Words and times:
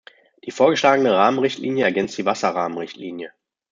Die 0.45 0.49
vorgeschlagene 0.49 1.13
Rahmenrichtlinie 1.13 1.85
ergänzt 1.85 2.17
die 2.17 2.25
Wasserrahmenrichtlinie. 2.25 3.31